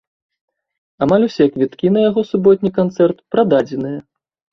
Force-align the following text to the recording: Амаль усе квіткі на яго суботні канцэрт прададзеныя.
Амаль 1.05 1.25
усе 1.27 1.45
квіткі 1.57 1.91
на 1.97 2.05
яго 2.09 2.23
суботні 2.31 2.71
канцэрт 2.79 3.17
прададзеныя. 3.37 3.99